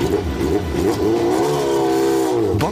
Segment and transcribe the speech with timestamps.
[0.00, 1.27] えっ?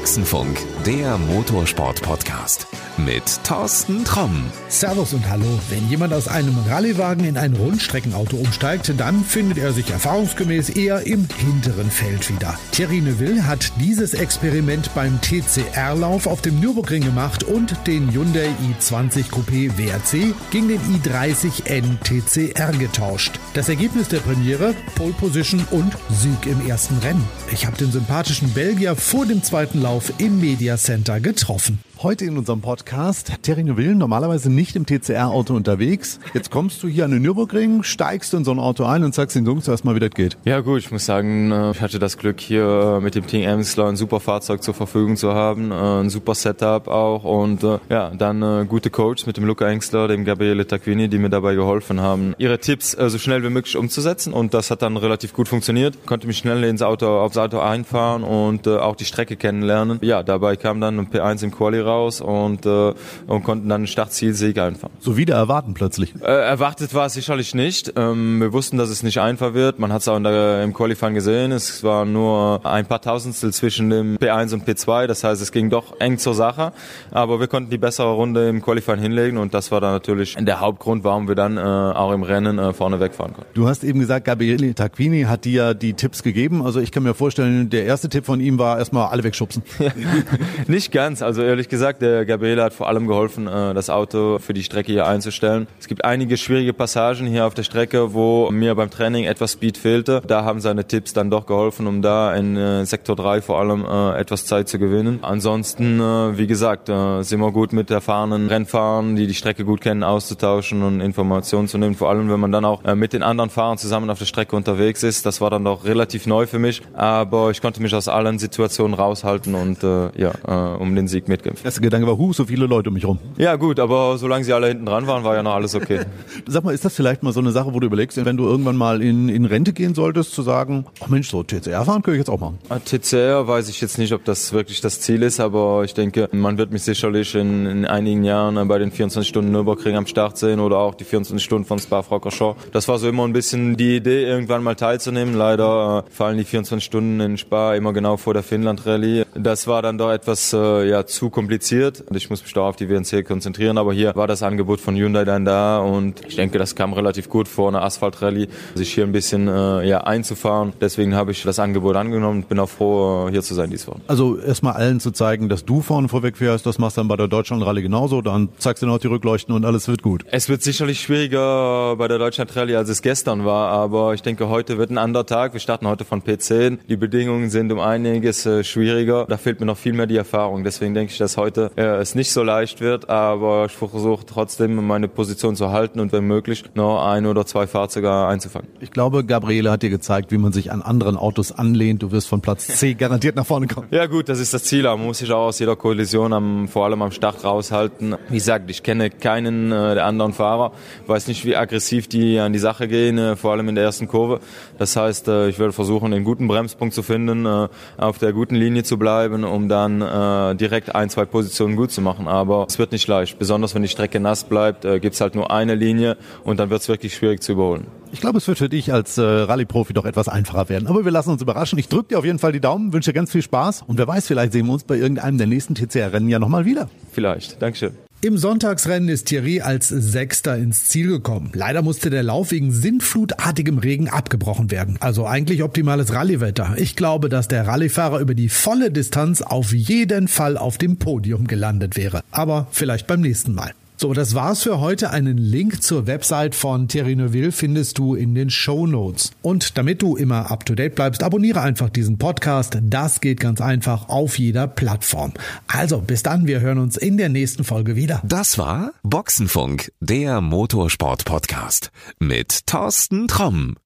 [0.07, 0.57] Boxenfunk,
[0.87, 4.45] der Motorsport-Podcast mit Thorsten Tromm.
[4.69, 5.45] Servus und Hallo.
[5.69, 11.07] Wenn jemand aus einem Rallyewagen in ein Rundstreckenauto umsteigt, dann findet er sich erfahrungsgemäß eher
[11.07, 12.59] im hinteren Feld wieder.
[12.71, 18.49] Thierry Neuville hat dieses Experiment beim TCR-Lauf auf dem Nürburgring gemacht und den Hyundai
[18.81, 23.39] i20 Coupé WRC gegen den i30N TCR getauscht.
[23.55, 27.25] Das Ergebnis der Premiere, Pole Position und Sieg im ersten Rennen.
[27.53, 31.81] Ich habe den sympathischen Belgier vor dem zweiten Lauf im Media Center getroffen.
[32.03, 36.21] Heute in unserem Podcast Terry Neuville, normalerweise nicht im TCR-Auto unterwegs.
[36.35, 39.35] Jetzt kommst du hier an den Nürburgring, steigst in so ein Auto ein und sagst
[39.35, 40.37] den Jungs erstmal, wie das geht.
[40.45, 43.87] Ja gut, ich muss sagen, äh, ich hatte das Glück hier mit dem Team Emsler
[43.87, 48.11] ein super Fahrzeug zur Verfügung zu haben, äh, ein super Setup auch und äh, ja,
[48.11, 52.35] dann gute Coaches mit dem Luca Engstler, dem Gabriele Tacquini, die mir dabei geholfen haben,
[52.37, 56.05] ihre Tipps so schnell wie möglich umzusetzen und das hat dann relativ gut funktioniert.
[56.05, 59.99] Konnte mich schnell ins Auto, aufs Auto einfahren und auch die Strecke kennenlernen.
[60.03, 62.93] Ja, dabei kam dann ein P1 im Quali raus und, äh,
[63.27, 64.93] und konnten dann einen Startzielsieg einfahren.
[65.01, 66.15] So wieder erwarten plötzlich?
[66.21, 67.93] Äh, erwartet war es sicherlich nicht.
[67.97, 69.79] Ähm, wir wussten, dass es nicht einfach wird.
[69.79, 71.53] Man hat es auch der, im Qualifying gesehen.
[71.53, 75.07] Es war nur ein paar Tausendstel zwischen dem P1 und P2.
[75.07, 76.73] Das heißt, es ging doch eng zur Sache.
[77.11, 80.61] Aber wir konnten die bessere Runde im Qualifying hinlegen und das war dann natürlich der
[80.61, 83.51] Hauptgrund, warum wir dann äh, auch im Rennen äh, vorne wegfahren konnten.
[83.55, 86.65] Du hast eben gesagt, Gabriele Tacquini hat dir die Tipps gegeben.
[86.65, 89.63] Also ich kann mir vorstellen, der erste Tipp von ihm war erstmal alle wegschubsen.
[90.67, 91.23] nicht ganz.
[91.23, 94.93] Also ehrlich gesagt, der Gabriele hat vor allem geholfen, äh, das Auto für die Strecke
[94.93, 95.67] hier einzustellen.
[95.79, 99.79] Es gibt einige schwierige Passagen hier auf der Strecke, wo mir beim Training etwas Speed
[99.79, 100.23] fehlte.
[100.27, 103.85] Da haben seine Tipps dann doch geholfen, um da in äh, Sektor 3 vor allem
[103.85, 105.21] äh, etwas Zeit zu gewinnen.
[105.23, 105.99] Ansonsten,
[106.37, 111.01] wie gesagt, sind wir gut mit erfahrenen Rennfahrern, die die Strecke gut kennen, auszutauschen und
[111.01, 111.95] Informationen zu nehmen.
[111.95, 115.03] Vor allem, wenn man dann auch mit den anderen Fahrern zusammen auf der Strecke unterwegs
[115.03, 115.27] ist.
[115.27, 118.95] Das war dann doch relativ neu für mich, aber ich konnte mich aus allen Situationen
[118.95, 120.33] raushalten und ja,
[120.79, 121.66] um den Sieg mitkämpfen.
[121.67, 123.19] Erster Gedanke war, huh, so viele Leute um mich rum.
[123.39, 126.03] Ja gut, aber solange sie alle hinten dran waren, war ja noch alles okay.
[126.47, 128.77] Sag mal, ist das vielleicht mal so eine Sache, wo du überlegst, wenn du irgendwann
[128.77, 132.19] mal in, in Rente gehen solltest, zu sagen, ach Mensch, so TCR fahren könnte ich
[132.19, 132.59] jetzt auch machen?
[132.69, 136.29] Ah, TCR weiß ich jetzt nicht, ob das wirklich das Ziel ist, aber ich denke,
[136.31, 140.39] man wird mich sicherlich in, in einigen Jahren bei den 24 Stunden Nürburgring am Start
[140.39, 142.71] sehen oder auch die 24 Stunden von Spa-Francorchamps.
[142.71, 145.35] Das war so immer ein bisschen die Idee, irgendwann mal teilzunehmen.
[145.35, 149.26] Leider äh, fallen die 24 Stunden in Spa immer genau vor der Finnland-Rallye.
[149.39, 152.05] Das war dann doch etwas äh, ja, zu kompliziert.
[152.15, 155.25] Ich muss mich da auf die WNC konzentrieren, aber hier war das Angebot von Hyundai
[155.25, 159.13] dann da und ich denke, das kam relativ gut vor einer Asphaltrallye, sich hier ein
[159.13, 160.73] bisschen äh, ja, einzufahren.
[160.81, 163.99] Deswegen habe ich das Angebot angenommen und bin auch froh, hier zu sein diesmal.
[164.07, 167.17] Also erstmal allen zu zeigen, dass du vorne vorweg fährst, das machst du dann bei
[167.17, 170.25] der Deutschland-Rallye genauso, dann zeigst du noch die Rückleuchten und alles wird gut.
[170.31, 174.79] Es wird sicherlich schwieriger bei der Deutschland-Rallye, als es gestern war, aber ich denke, heute
[174.79, 175.53] wird ein anderer Tag.
[175.53, 176.79] Wir starten heute von P10.
[176.89, 179.26] Die Bedingungen sind um einiges äh, schwieriger.
[179.29, 180.65] Da fehlt mir noch viel mehr die Erfahrung.
[180.65, 184.87] Deswegen denke ich, dass heute äh, es nicht so leicht wird, aber ich versuche trotzdem
[184.87, 188.69] meine Position zu halten und wenn möglich noch ein oder zwei Fahrzeuge einzufangen.
[188.81, 192.03] Ich glaube, Gabriele hat dir gezeigt, wie man sich an anderen Autos anlehnt.
[192.03, 193.89] Du wirst von Platz C garantiert nach vorne kommen.
[193.91, 194.85] Ja gut, das ist das Ziel.
[194.85, 198.17] Man muss sich auch aus jeder Kollision am, vor allem am Start raushalten.
[198.29, 200.73] Wie gesagt, ich kenne keinen äh, der anderen Fahrer,
[201.07, 204.09] weiß nicht, wie aggressiv die an die Sache gehen, äh, vor allem in der ersten
[204.09, 204.41] Kurve.
[204.79, 208.55] Das heißt, äh, ich werde versuchen, den guten Bremspunkt zu finden, äh, auf der guten
[208.55, 212.29] Linie zu bleiben, um dann äh, direkt ein, zwei Positionen gut zu machen.
[212.29, 213.39] Aber es wird nicht leicht.
[213.39, 216.71] Besonders wenn die Strecke nass bleibt, äh, gibt es halt nur eine Linie und dann
[216.71, 217.87] wird es wirklich schwierig zu überholen.
[218.13, 220.87] Ich glaube, es wird für dich als äh, Rallye-Profi doch etwas einfacher werden.
[220.87, 221.79] Aber wir lassen uns überraschen.
[221.79, 224.07] Ich drücke dir auf jeden Fall die Daumen, wünsche dir ganz viel Spaß und wer
[224.07, 226.89] weiß, vielleicht sehen wir uns bei irgendeinem der nächsten TCR-Rennen ja nochmal wieder.
[227.13, 227.61] Vielleicht.
[227.61, 228.06] Dankeschön.
[228.23, 231.51] Im Sonntagsrennen ist Thierry als Sechster ins Ziel gekommen.
[231.53, 234.97] Leider musste der Lauf wegen sintflutartigem Regen abgebrochen werden.
[235.01, 236.75] Also eigentlich optimales Rallyewetter.
[236.79, 241.47] Ich glaube, dass der Rallyefahrer über die volle Distanz auf jeden Fall auf dem Podium
[241.47, 242.23] gelandet wäre.
[242.31, 243.73] Aber vielleicht beim nächsten Mal.
[243.99, 245.09] So, das war's für heute.
[245.11, 249.31] Einen Link zur Website von Thierry Neuville findest du in den Show Notes.
[249.41, 252.77] Und damit du immer up to date bleibst, abonniere einfach diesen Podcast.
[252.83, 255.33] Das geht ganz einfach auf jeder Plattform.
[255.67, 256.47] Also, bis dann.
[256.47, 258.21] Wir hören uns in der nächsten Folge wieder.
[258.23, 263.75] Das war Boxenfunk, der Motorsport-Podcast mit Thorsten Tromm.